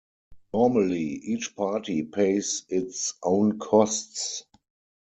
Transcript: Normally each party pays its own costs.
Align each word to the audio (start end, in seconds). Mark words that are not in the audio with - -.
Normally 0.51 1.03
each 1.09 1.55
party 1.55 2.01
pays 2.01 2.65
its 2.69 3.13
own 3.21 3.59
costs. 3.59 4.43